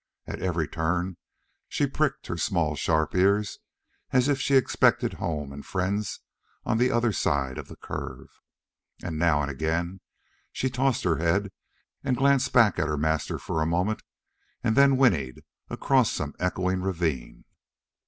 [0.25, 1.17] At every turn
[1.69, 3.59] she pricked her small sharp ears
[4.09, 6.21] as if she expected home and friends
[6.65, 8.41] on the other side of the curve.
[9.03, 10.01] And now and again
[10.51, 11.51] she tossed her head
[12.03, 14.01] and glanced back at the master for a moment
[14.63, 17.45] and then whinnied across some echoing ravine.